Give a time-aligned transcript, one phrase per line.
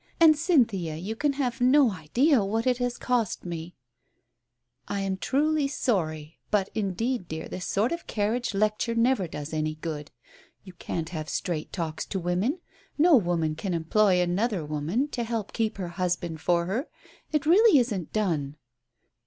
[0.19, 3.75] And, Cynthia, you can have no idea what it has cost me!"
[4.87, 9.75] "I am truly sorry, but, indeed, dear, this sort of carriage lecture never does any
[9.75, 10.09] good.
[10.63, 12.61] You can't have straight talks to women.
[12.97, 16.87] No woman can employ another woman to help keep her husband for her—
[17.31, 18.55] it really isn't done."